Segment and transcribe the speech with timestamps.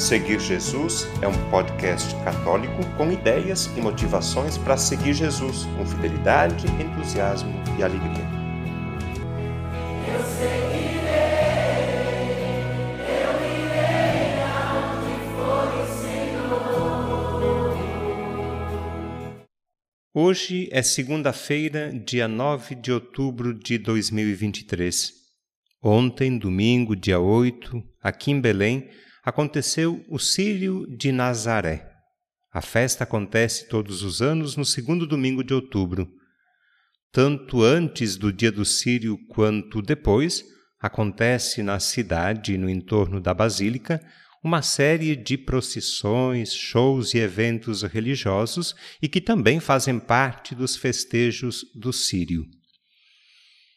[0.00, 6.66] Seguir Jesus é um podcast católico com ideias e motivações para seguir Jesus com fidelidade,
[6.82, 8.24] entusiasmo e alegria.
[10.08, 11.10] Eu seguirei,
[13.10, 14.40] eu irei
[15.36, 16.64] for o Senhor.
[20.14, 25.12] Hoje é segunda-feira, dia 9 de outubro de 2023.
[25.82, 28.88] Ontem, domingo, dia 8, aqui em Belém,
[29.24, 31.88] aconteceu o Círio de Nazaré.
[32.52, 36.10] A festa acontece todos os anos no segundo domingo de outubro.
[37.12, 40.44] Tanto antes do dia do Círio quanto depois,
[40.80, 44.00] acontece na cidade e no entorno da Basílica
[44.42, 51.64] uma série de procissões, shows e eventos religiosos e que também fazem parte dos festejos
[51.74, 52.46] do Círio.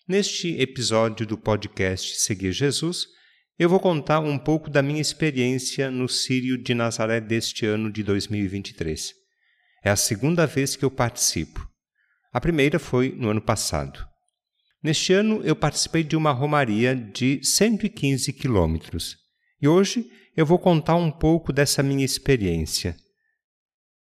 [0.08, 3.08] Neste episódio do podcast Seguir Jesus,
[3.58, 8.02] eu vou contar um pouco da minha experiência no Sírio de Nazaré deste ano de
[8.02, 9.14] 2023.
[9.84, 11.68] É a segunda vez que eu participo.
[12.32, 14.04] A primeira foi no ano passado.
[14.82, 19.18] Neste ano, eu participei de uma romaria de 115 quilômetros
[19.62, 22.98] e hoje eu vou contar um pouco dessa minha experiência.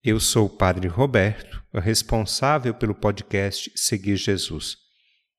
[0.05, 4.77] Eu sou o Padre Roberto, responsável pelo podcast Seguir Jesus.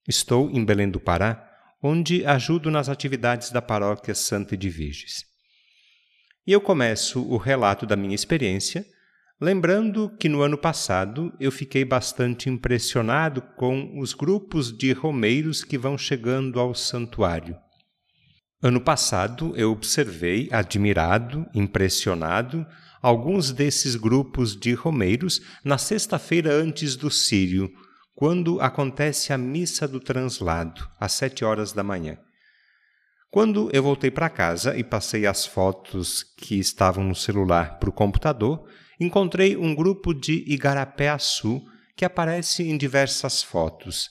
[0.07, 1.50] Estou em Belém do Pará
[1.81, 5.25] onde ajudo nas atividades da paróquia Santa de Virges.
[6.45, 8.85] E eu começo o relato da minha experiência,
[9.39, 15.77] lembrando que no ano passado eu fiquei bastante impressionado com os grupos de romeiros que
[15.77, 17.57] vão chegando ao santuário.
[18.61, 22.65] Ano passado eu observei, admirado, impressionado,
[23.01, 27.71] alguns desses grupos de romeiros na sexta-feira antes do Sírio,
[28.15, 32.17] quando acontece a missa do translado, às sete horas da manhã.
[33.31, 37.93] Quando eu voltei para casa e passei as fotos que estavam no celular para o
[37.93, 38.67] computador,
[38.99, 41.61] encontrei um grupo de Igarapé-Açu
[41.95, 44.09] que aparece em diversas fotos.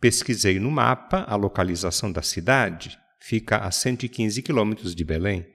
[0.00, 5.46] Pesquisei no mapa a localização da cidade, fica a 115 quilômetros de Belém.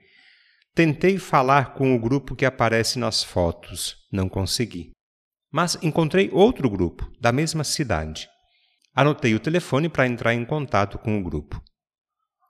[0.74, 4.95] Tentei falar com o grupo que aparece nas fotos, não consegui.
[5.56, 8.28] Mas encontrei outro grupo, da mesma cidade.
[8.94, 11.62] Anotei o telefone para entrar em contato com o grupo.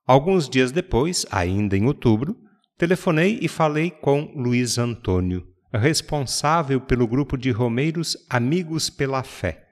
[0.04, 2.36] Alguns dias depois, ainda em outubro,
[2.76, 9.64] telefonei e falei com Luiz Antônio, responsável pelo grupo de romeiros Amigos pela Fé.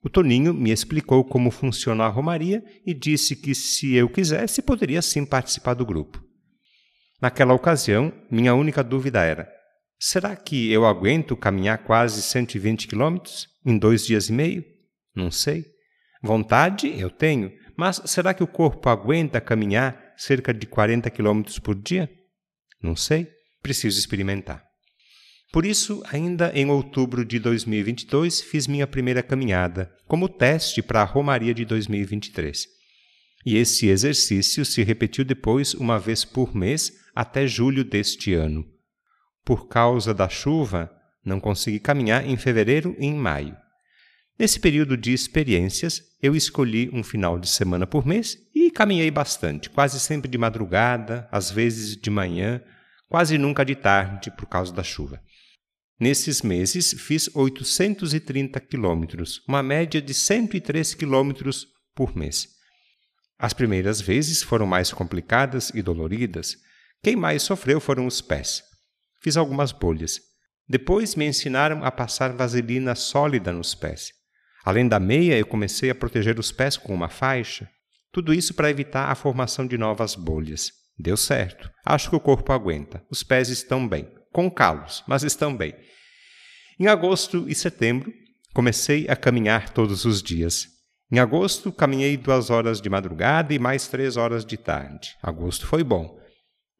[0.00, 5.02] O Toninho me explicou como funciona a romaria e disse que, se eu quisesse, poderia
[5.02, 6.22] sim participar do grupo.
[7.20, 9.50] Naquela ocasião, minha única dúvida era:
[10.04, 14.64] Será que eu aguento caminhar quase 120 quilômetros em dois dias e meio?
[15.14, 15.64] Não sei.
[16.20, 21.76] Vontade eu tenho, mas será que o corpo aguenta caminhar cerca de 40 quilômetros por
[21.76, 22.10] dia?
[22.82, 23.28] Não sei.
[23.62, 24.64] Preciso experimentar.
[25.52, 31.04] Por isso, ainda em outubro de 2022, fiz minha primeira caminhada, como teste para a
[31.04, 32.66] Romaria de 2023.
[33.46, 38.66] E esse exercício se repetiu depois uma vez por mês até julho deste ano.
[39.44, 40.90] Por causa da chuva,
[41.24, 43.56] não consegui caminhar em fevereiro e em maio.
[44.38, 49.68] Nesse período de experiências, eu escolhi um final de semana por mês e caminhei bastante,
[49.68, 52.62] quase sempre de madrugada, às vezes de manhã,
[53.08, 55.20] quase nunca de tarde por causa da chuva.
[56.00, 62.48] Nesses meses, fiz 830 quilômetros, uma média de 103 quilômetros por mês.
[63.38, 66.56] As primeiras vezes foram mais complicadas e doloridas.
[67.02, 68.71] Quem mais sofreu foram os pés.
[69.22, 70.20] Fiz algumas bolhas.
[70.68, 74.10] Depois me ensinaram a passar vaselina sólida nos pés.
[74.64, 77.68] Além da meia, eu comecei a proteger os pés com uma faixa.
[78.12, 80.70] Tudo isso para evitar a formação de novas bolhas.
[80.98, 81.70] Deu certo.
[81.84, 83.04] Acho que o corpo aguenta.
[83.10, 84.08] Os pés estão bem.
[84.32, 85.74] Com calos, mas estão bem.
[86.78, 88.12] Em agosto e setembro,
[88.54, 90.66] comecei a caminhar todos os dias.
[91.10, 95.14] Em agosto, caminhei duas horas de madrugada e mais três horas de tarde.
[95.22, 96.21] Agosto foi bom.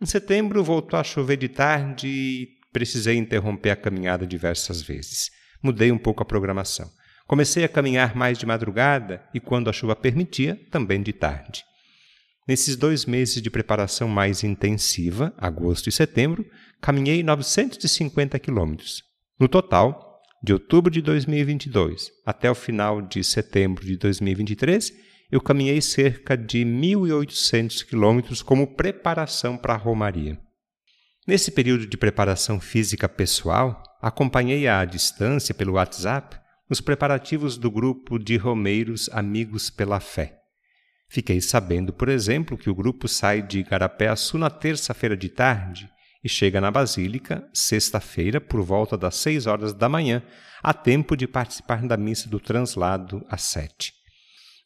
[0.02, 5.30] Em setembro voltou a chover de tarde e precisei interromper a caminhada diversas vezes.
[5.62, 6.90] Mudei um pouco a programação.
[7.24, 11.62] Comecei a caminhar mais de madrugada e, quando a chuva permitia, também de tarde.
[12.48, 16.44] Nesses dois meses de preparação mais intensiva, agosto e setembro,
[16.80, 19.04] caminhei 950 quilômetros.
[19.38, 24.92] No total, de outubro de 2022 até o final de setembro de 2023,
[25.32, 30.38] eu caminhei cerca de 1.800 quilômetros como preparação para a Romaria.
[31.26, 36.38] Nesse período de preparação física pessoal, acompanhei à distância pelo WhatsApp
[36.68, 40.38] os preparativos do grupo de romeiros Amigos pela Fé.
[41.08, 45.88] Fiquei sabendo, por exemplo, que o grupo sai de Igarapé-Açu na terça-feira de tarde
[46.22, 50.22] e chega na Basílica sexta-feira por volta das seis horas da manhã,
[50.62, 54.01] a tempo de participar da missa do translado às sete.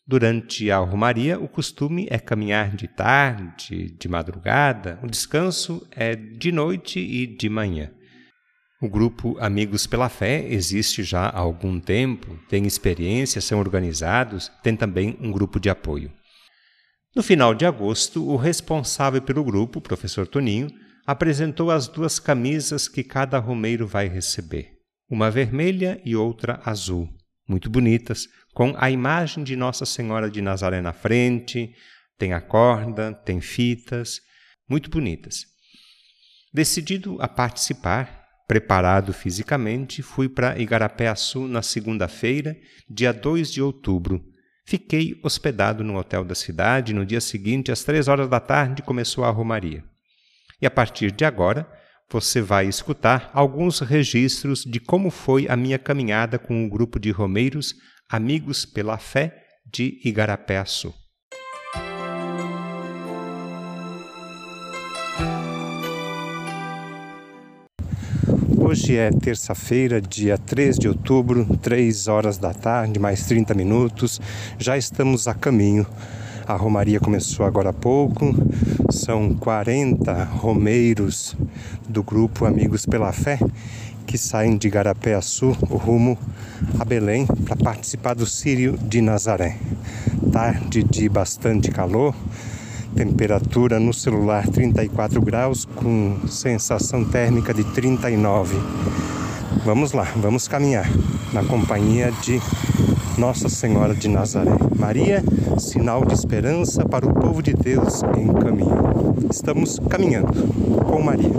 [0.09, 6.53] Durante a romaria, o costume é caminhar de tarde, de madrugada, o descanso é de
[6.53, 7.91] noite e de manhã.
[8.81, 14.77] O grupo Amigos pela Fé existe já há algum tempo, tem experiência, são organizados, tem
[14.77, 16.13] também um grupo de apoio.
[17.17, 20.69] No final de agosto, o responsável pelo grupo, professor Toninho,
[21.05, 24.69] apresentou as duas camisas que cada romeiro vai receber,
[25.11, 27.09] uma vermelha e outra azul,
[27.49, 31.75] muito bonitas, com a imagem de Nossa Senhora de Nazaré na frente,
[32.19, 34.21] tem a corda, tem fitas,
[34.69, 35.45] muito bonitas.
[36.53, 42.57] Decidido a participar, preparado fisicamente, fui para Igarapé-Açu na segunda-feira,
[42.89, 44.25] dia 2 de outubro.
[44.65, 46.93] Fiquei hospedado no hotel da cidade.
[46.93, 49.85] No dia seguinte, às três horas da tarde, começou a romaria.
[50.61, 51.71] E a partir de agora,
[52.11, 57.11] você vai escutar alguns registros de como foi a minha caminhada com o grupo de
[57.11, 57.75] romeiros
[58.09, 59.35] Amigos pela Fé
[59.73, 60.95] de Igarapé-Açu.
[68.57, 74.21] Hoje é terça-feira, dia 3 de outubro, 3 horas da tarde, mais 30 minutos.
[74.59, 75.87] Já estamos a caminho.
[76.47, 78.33] A romaria começou agora há pouco.
[78.89, 81.37] São 40 romeiros
[81.89, 83.41] do grupo Amigos pela Fé
[84.07, 86.17] que saem de Garapé-Açu rumo
[86.79, 89.57] a Belém para participar do Sírio de Nazaré.
[90.31, 92.15] Tarde de bastante calor,
[92.95, 98.57] temperatura no celular 34 graus com sensação térmica de 39.
[99.65, 100.89] Vamos lá, vamos caminhar
[101.33, 102.41] na companhia de
[103.19, 104.53] Nossa Senhora de Nazaré.
[104.79, 105.25] Maria,
[105.59, 109.17] sinal de esperança para o povo de Deus em caminho.
[109.31, 110.33] Estamos caminhando
[110.85, 111.31] com Maria.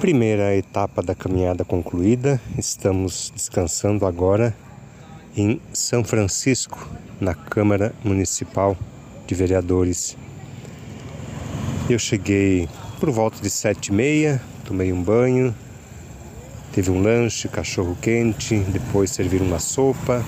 [0.00, 4.56] Primeira etapa da caminhada concluída, estamos descansando agora
[5.36, 6.88] em São Francisco,
[7.20, 8.76] na Câmara Municipal
[9.26, 10.16] de Vereadores.
[11.88, 12.68] Eu cheguei
[13.02, 15.52] por volta de sete e meia, tomei um banho,
[16.72, 20.24] teve um lanche, cachorro quente, depois serviram uma sopa.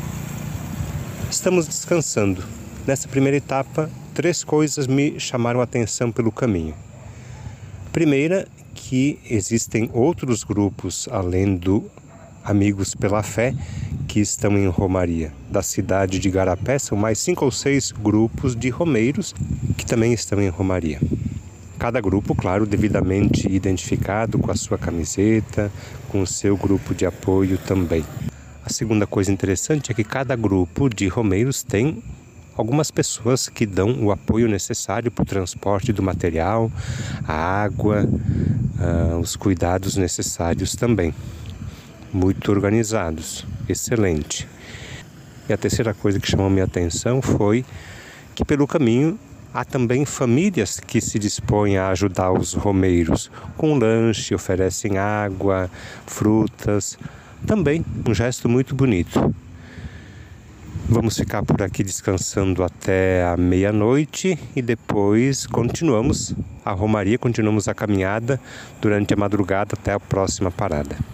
[1.31, 2.43] Estamos descansando.
[2.85, 6.75] Nessa primeira etapa, três coisas me chamaram a atenção pelo caminho.
[7.93, 8.45] Primeira
[8.75, 11.89] que existem outros grupos além do
[12.43, 13.55] Amigos pela Fé
[14.09, 15.33] que estão em Romaria.
[15.49, 19.33] Da cidade de Garapé são mais cinco ou seis grupos de romeiros
[19.79, 20.99] que também estão em Romaria.
[21.85, 25.71] Cada grupo, claro, devidamente identificado com a sua camiseta,
[26.09, 28.03] com o seu grupo de apoio também.
[28.65, 32.03] A segunda coisa interessante é que cada grupo de romeiros tem
[32.57, 36.73] algumas pessoas que dão o apoio necessário para o transporte do material,
[37.29, 41.13] a água, uh, os cuidados necessários também.
[42.11, 44.49] Muito organizados, excelente.
[45.47, 47.63] E a terceira coisa que chamou minha atenção foi
[48.35, 49.19] que pelo caminho
[49.55, 55.71] há também famílias que se dispõem a ajudar os romeiros com lanche, oferecem água,
[56.05, 56.99] frutas.
[57.47, 59.33] Também um gesto muito bonito.
[60.89, 66.35] Vamos ficar por aqui descansando até a meia-noite e depois continuamos
[66.65, 68.41] a romaria, continuamos a caminhada
[68.83, 71.14] durante a madrugada até a próxima parada.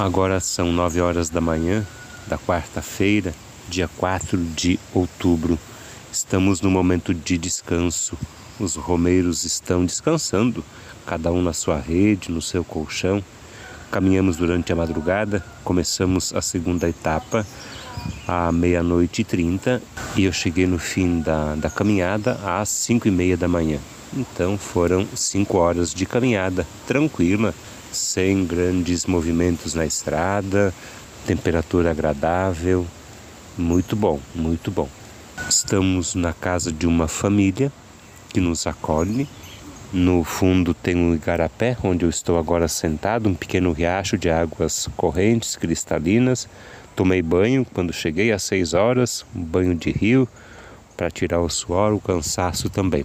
[0.00, 1.86] Agora são nove horas da manhã
[2.26, 3.34] da quarta-feira,
[3.68, 5.58] dia 4 de outubro.
[6.10, 8.16] Estamos no momento de descanso.
[8.58, 10.64] Os romeiros estão descansando
[11.04, 13.22] cada um na sua rede, no seu colchão.
[13.90, 17.46] Caminhamos durante a madrugada, começamos a segunda etapa
[18.26, 19.82] à meia-noite e trinta
[20.16, 23.78] e eu cheguei no fim da, da caminhada às cinco e meia da manhã.
[24.14, 27.54] Então foram cinco horas de caminhada tranquila,
[27.92, 30.72] sem grandes movimentos na estrada,
[31.26, 32.86] temperatura agradável,
[33.56, 34.88] muito bom, muito bom.
[35.48, 37.72] Estamos na casa de uma família
[38.28, 39.28] que nos acolhe
[39.92, 44.88] no fundo tem um igarapé, onde eu estou agora sentado, um pequeno riacho de águas
[44.96, 46.48] correntes, cristalinas.
[46.94, 50.28] Tomei banho quando cheguei às seis horas, um banho de rio
[50.96, 53.04] para tirar o suor, o cansaço também.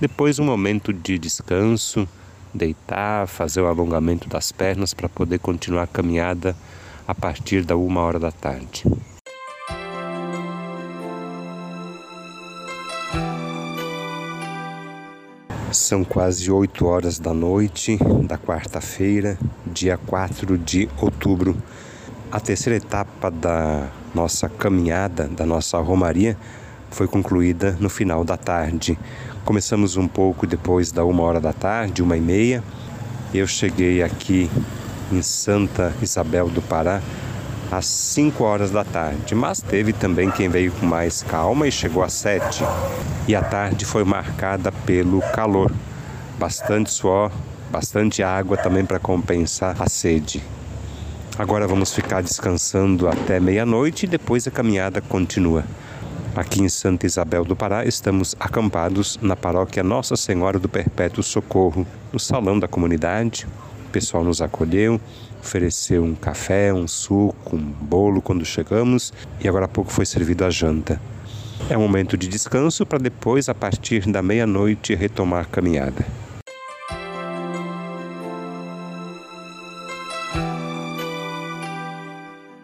[0.00, 2.06] Depois um momento de descanso,
[2.52, 6.56] deitar, fazer o alongamento das pernas para poder continuar a caminhada
[7.06, 8.84] a partir da uma hora da tarde.
[15.72, 21.56] São quase 8 horas da noite da quarta-feira, dia 4 de outubro.
[22.30, 26.36] A terceira etapa da nossa caminhada, da nossa romaria,
[26.90, 28.98] foi concluída no final da tarde.
[29.50, 32.62] Começamos um pouco depois da uma hora da tarde, uma e meia.
[33.34, 34.48] Eu cheguei aqui
[35.10, 37.02] em Santa Isabel do Pará
[37.68, 42.04] às 5 horas da tarde, mas teve também quem veio com mais calma e chegou
[42.04, 42.62] às 7.
[43.26, 45.72] E a tarde foi marcada pelo calor,
[46.38, 47.32] bastante suor,
[47.72, 50.40] bastante água também para compensar a sede.
[51.36, 55.64] Agora vamos ficar descansando até meia-noite e depois a caminhada continua.
[56.34, 61.84] Aqui em Santa Isabel do Pará, estamos acampados na paróquia Nossa Senhora do Perpétuo Socorro,
[62.12, 63.48] no salão da comunidade.
[63.86, 65.00] O pessoal nos acolheu,
[65.40, 70.44] ofereceu um café, um suco, um bolo quando chegamos e agora há pouco foi servido
[70.44, 71.00] a janta.
[71.68, 76.06] É um momento de descanso para depois, a partir da meia-noite, retomar a caminhada.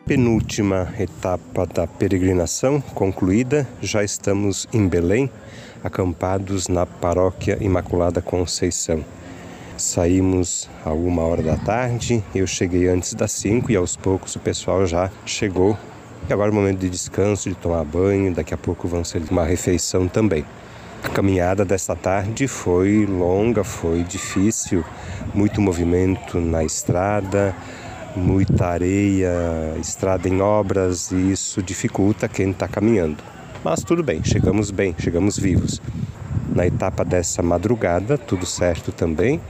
[0.07, 5.29] Penúltima etapa da peregrinação concluída, já estamos em Belém,
[5.83, 9.05] acampados na paróquia Imaculada Conceição.
[9.77, 14.39] Saímos a uma hora da tarde, eu cheguei antes das cinco e aos poucos o
[14.39, 15.77] pessoal já chegou.
[16.31, 19.25] E agora é o momento de descanso, de tomar banho, daqui a pouco vão ser
[19.29, 20.45] uma refeição também.
[21.03, 24.85] A caminhada desta tarde foi longa, foi difícil,
[25.35, 27.57] muito movimento na estrada,
[28.17, 29.31] muita areia,
[29.81, 33.23] estrada em obras e isso dificulta quem está caminhando.
[33.63, 35.83] Mas tudo bem, chegamos bem, chegamos vivos.
[36.55, 39.41] Na etapa dessa madrugada, tudo certo também.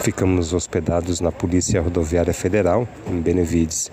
[0.00, 3.90] Ficamos hospedados na Polícia Rodoviária Federal, em Benevides.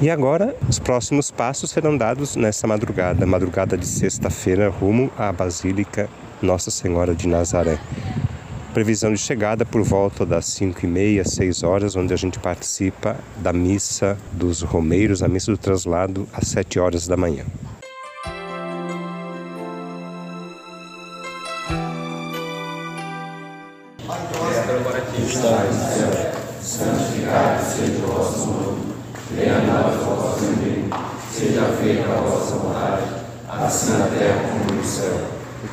[0.00, 6.08] E agora, os próximos passos serão dados nessa madrugada, madrugada de sexta-feira, rumo à Basílica
[6.40, 7.78] Nossa Senhora de Nazaré.
[8.76, 13.16] Previsão de chegada por volta das 5 e meia, 6 horas, onde a gente participa
[13.38, 17.46] da missa dos Romeiros, a missa do traslado, às 7 horas da manhã.
[26.60, 28.92] santificado seja o vosso nome,
[29.34, 30.90] venha a nós o vosso reino,
[31.32, 33.04] seja feita a vossa vontade,
[33.48, 35.18] assim na terra como no céu.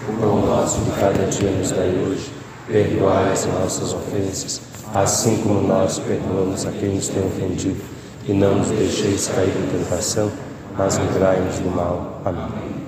[0.07, 4.61] O pão nosso de cada dia nos dai hoje, perdoai as nossas ofensas,
[4.93, 7.81] assim como nós perdoamos a quem nos tem ofendido,
[8.27, 10.31] e não nos deixeis cair em tentação,
[10.77, 12.21] mas livrai-nos do mal.
[12.25, 12.83] Amém.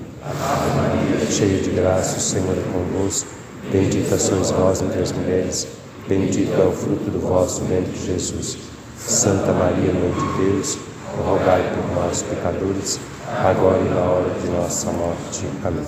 [1.29, 3.29] Cheio de graça, o Senhor é convosco,
[3.71, 5.67] bendita sois vós entre as mulheres,
[6.07, 8.59] Bendito é o fruto do vosso ventre, Jesus.
[8.95, 10.77] Santa Maria, Mãe de Deus,
[11.25, 15.47] rogai por nós, pecadores, agora e na hora de nossa morte.
[15.63, 15.83] Amém.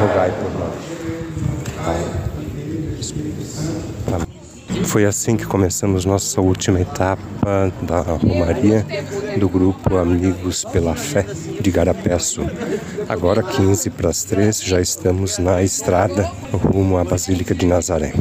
[0.00, 0.74] Rogai por nós.
[1.84, 2.33] Amém.
[4.84, 8.86] Foi assim que começamos nossa última etapa da Romaria
[9.38, 11.26] do grupo Amigos pela Fé
[11.60, 12.42] de Garapeço.
[13.08, 18.12] Agora, 15 para as 3, já estamos na estrada rumo à Basílica de Nazaré.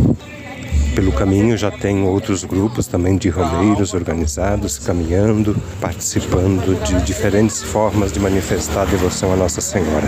[0.95, 8.11] Pelo caminho já tem outros grupos também de romeiros organizados, caminhando, participando de diferentes formas
[8.11, 10.07] de manifestar devoção a Nossa Senhora.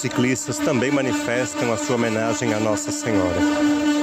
[0.00, 3.99] Ciclistas também manifestam a sua homenagem a Nossa Senhora.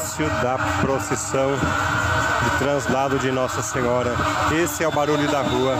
[0.00, 4.12] Início da procissão de translado de Nossa Senhora.
[4.50, 5.76] Esse é o barulho da rua.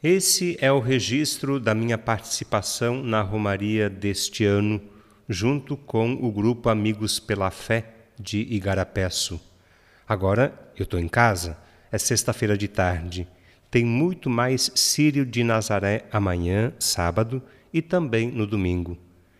[0.00, 4.80] Esse é o registro da minha participação na Romaria deste ano,
[5.28, 7.84] junto com o grupo Amigos pela Fé
[8.18, 9.40] de Igarapeço.
[10.08, 11.58] Agora eu estou em casa,
[11.90, 13.26] é sexta-feira de tarde.
[13.72, 18.98] Tem muito mais Sírio de Nazaré amanhã, sábado, e também no domingo.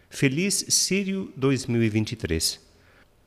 [0.08, 2.58] Feliz Sírio 2023.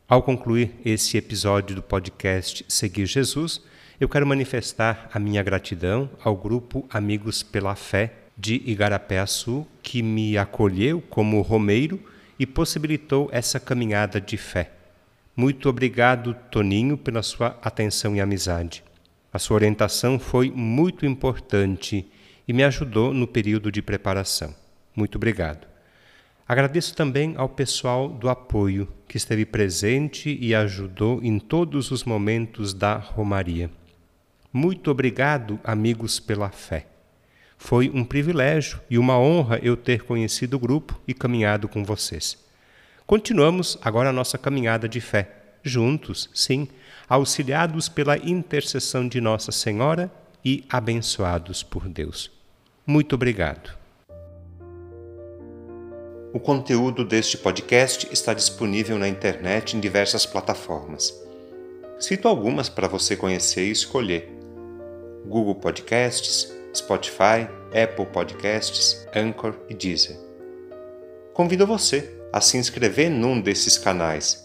[0.10, 3.62] Ao concluir esse episódio do podcast Seguir Jesus,
[4.00, 10.40] eu quero manifestar a minha gratidão ao grupo Amigos pela Fé de Igarapé-Açu, que me
[10.40, 12.02] acolheu como romeiro
[12.40, 14.72] e possibilitou essa caminhada de fé.
[15.36, 18.84] Muito obrigado, Toninho, pela sua atenção e amizade.
[19.36, 22.10] A sua orientação foi muito importante
[22.48, 24.56] e me ajudou no período de preparação.
[24.96, 25.68] Muito obrigado.
[26.48, 32.74] Agradeço também ao pessoal do apoio que esteve presente e ajudou em todos os momentos
[32.74, 33.70] da Romaria.
[34.54, 36.88] Muito obrigado, amigos, pela fé.
[37.58, 42.38] Foi um privilégio e uma honra eu ter conhecido o grupo e caminhado com vocês.
[43.06, 45.30] Continuamos agora a nossa caminhada de fé,
[45.62, 46.70] juntos, sim,
[47.08, 50.12] auxiliados pela intercessão de Nossa Senhora
[50.44, 52.32] e abençoados por Deus.
[52.86, 53.72] Muito obrigado.
[56.32, 61.14] O conteúdo deste podcast está disponível na internet em diversas plataformas.
[61.98, 64.30] Cito algumas para você conhecer e escolher:
[65.26, 70.18] Google Podcasts, Spotify, Apple Podcasts, Anchor e Deezer.
[71.34, 74.45] Convido você a se inscrever num desses canais